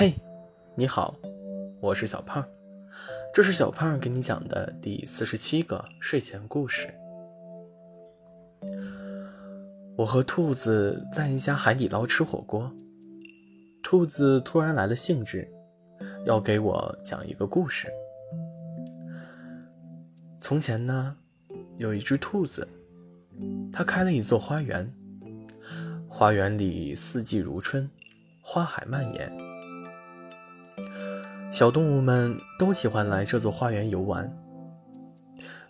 [0.00, 0.14] 嘿，
[0.76, 1.12] 你好，
[1.80, 2.48] 我是小胖，
[3.34, 6.86] 这是小胖给你讲的第四十七个睡前故事。
[9.96, 12.70] 我和兔子在一家海底捞吃火锅，
[13.82, 15.50] 兔子突然来了兴致，
[16.24, 17.88] 要给我讲一个故事。
[20.40, 21.16] 从前呢，
[21.76, 22.68] 有一只兔子，
[23.72, 24.88] 它开了一座花园，
[26.08, 27.90] 花园里四季如春，
[28.40, 29.47] 花海蔓延。
[31.58, 34.32] 小动物们都喜欢来这座花园游玩，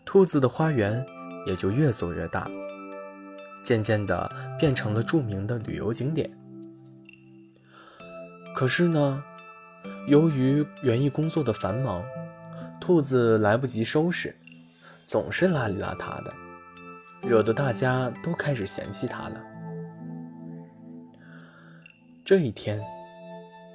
[0.05, 1.02] 兔子的花园
[1.47, 2.47] 也就越做越大，
[3.64, 6.30] 渐渐的变成了著名的旅游景点。
[8.55, 9.24] 可是呢，
[10.06, 12.05] 由于园艺工作的繁忙，
[12.78, 14.36] 兔子来不及收拾，
[15.06, 16.30] 总是邋里邋遢的，
[17.23, 19.42] 惹得大家都开始嫌弃它了。
[22.27, 22.78] 这一天，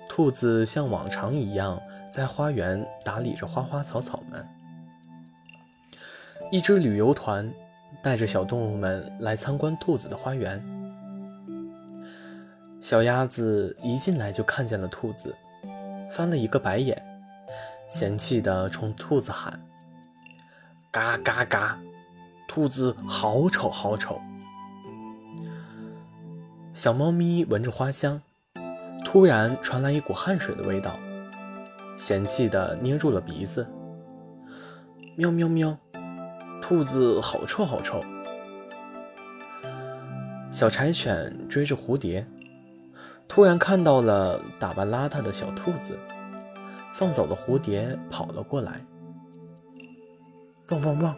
[0.07, 1.81] 兔子像往常一样。
[2.13, 4.47] 在花园打理着花花草草们。
[6.51, 7.51] 一支旅游团
[8.03, 10.63] 带着小动物们来参观兔子的花园。
[12.79, 15.35] 小鸭子一进来就看见了兔子，
[16.11, 17.03] 翻了一个白眼，
[17.89, 19.59] 嫌弃地冲兔子喊
[20.93, 21.79] ：“嘎嘎嘎！
[22.47, 24.21] 兔子好丑，好丑！”
[26.75, 28.21] 小猫咪闻着花香，
[29.03, 30.91] 突然传来一股汗水的味道。
[31.97, 33.65] 嫌弃的捏住了鼻子，
[35.15, 35.77] 喵喵喵，
[36.61, 38.03] 兔子好臭好臭。
[40.51, 42.25] 小柴犬追着蝴蝶，
[43.27, 45.97] 突然看到了打扮邋遢的小兔子，
[46.93, 48.85] 放走了蝴蝶，跑了过来。
[50.69, 51.15] 汪汪汪，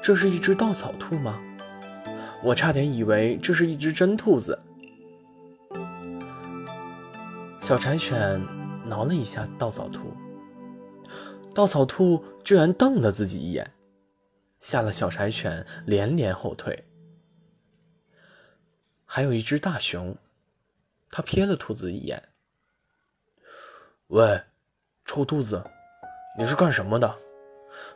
[0.00, 1.38] 这是一只稻草兔吗？
[2.42, 4.58] 我差点以为这是一只真兔子。
[7.60, 8.40] 小柴犬。
[8.88, 10.12] 挠了一下稻草兔，
[11.54, 13.70] 稻草兔居然瞪了自己一眼，
[14.60, 16.84] 吓了小柴犬连连后退。
[19.04, 20.16] 还有一只大熊，
[21.10, 22.22] 它瞥了兔子一眼
[24.08, 24.40] ：“喂，
[25.04, 25.62] 臭兔子，
[26.38, 27.14] 你是干什么的？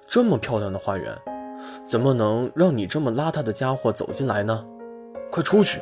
[0.06, 1.19] 这么漂亮的花园，
[1.87, 4.67] 怎么能让你这么邋遢的家伙走进来呢？
[5.31, 5.81] 快出去！”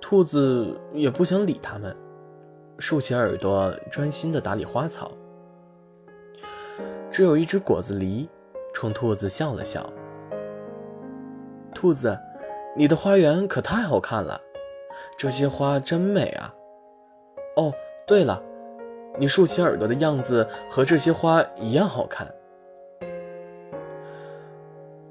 [0.00, 1.96] 兔子也不想理他们。
[2.82, 5.12] 竖起耳朵，专心地打理花草。
[7.12, 8.28] 只有一只果子狸
[8.74, 9.88] 冲兔子笑了笑
[11.72, 12.18] ：“兔子，
[12.76, 14.40] 你的花园可太好看了，
[15.16, 16.52] 这些花真美啊！
[17.56, 17.72] 哦，
[18.04, 18.42] 对了，
[19.16, 22.26] 你竖起耳朵的样子和这些花一样好看。”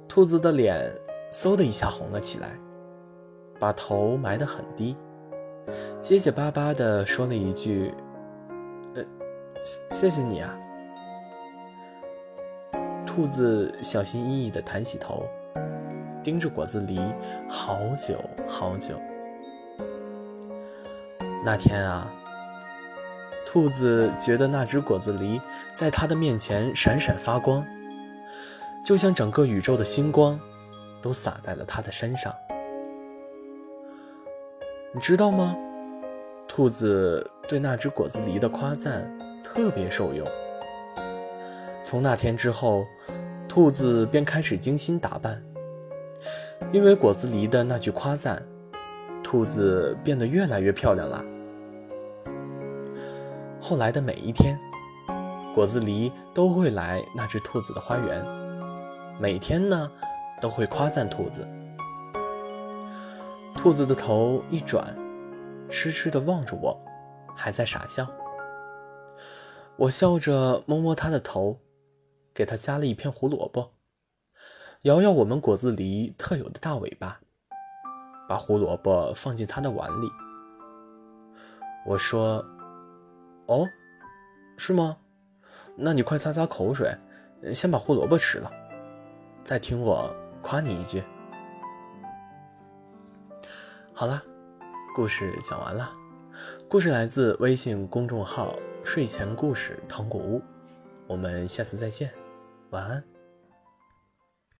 [0.09, 0.93] 兔子的脸
[1.31, 2.49] 嗖的一下红了起来，
[3.61, 4.93] 把头埋得很低。
[5.99, 7.93] 结结巴巴地说了一句
[8.95, 9.03] ：“呃，
[9.91, 10.57] 谢谢你啊。”
[13.05, 15.25] 兔子小心翼翼地抬起头，
[16.23, 17.13] 盯着果子狸
[17.49, 18.15] 好久
[18.47, 18.95] 好久。
[21.43, 22.09] 那天啊，
[23.45, 25.41] 兔子觉得那只果子狸
[25.73, 27.65] 在它的面前闪闪发光，
[28.85, 30.39] 就像整个宇宙的星光
[31.01, 32.33] 都洒在了它的身上。
[34.93, 35.55] 你知道吗？
[36.49, 39.09] 兔子对那只果子狸的夸赞
[39.41, 40.27] 特别受用。
[41.85, 42.85] 从那天之后，
[43.47, 45.41] 兔子便开始精心打扮。
[46.73, 48.43] 因为果子狸的那句夸赞，
[49.23, 51.23] 兔子变得越来越漂亮了。
[53.61, 54.59] 后来的每一天，
[55.55, 58.25] 果子狸都会来那只兔子的花园，
[59.17, 59.89] 每天呢
[60.41, 61.47] 都会夸赞兔子。
[63.61, 64.97] 兔子的头一转。
[65.69, 66.75] 痴痴地望着我，
[67.35, 68.07] 还在傻笑。
[69.75, 71.59] 我笑着摸摸它的头，
[72.33, 73.73] 给它夹了一片胡萝卜，
[74.81, 77.19] 摇摇我们果子狸特有的大尾巴，
[78.27, 80.09] 把胡萝卜放进它的碗里。
[81.85, 82.43] 我说
[83.45, 83.67] ：“哦，
[84.57, 84.97] 是吗？
[85.75, 86.91] 那你快擦擦口水，
[87.53, 88.51] 先把胡萝卜吃了，
[89.43, 90.11] 再听我
[90.41, 91.03] 夸你一句。”
[94.01, 94.19] 好啦。
[94.95, 95.91] 故事讲完了，
[96.67, 100.41] 故事来自微信公众号“睡前故事糖果屋”，
[101.05, 102.11] 我们下次再见，
[102.71, 103.10] 晚安。